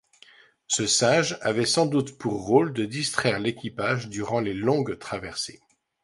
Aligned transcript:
Ce 0.65 0.87
singe 0.87 1.37
avait 1.43 1.67
sans 1.67 1.85
doute 1.85 2.17
pour 2.17 2.41
rôle 2.47 2.73
de 2.73 2.85
distraire 2.85 3.37
l’équipage 3.37 4.09
durant 4.09 4.39
les 4.39 4.55
longues 4.55 4.97
traversées. 4.97 5.59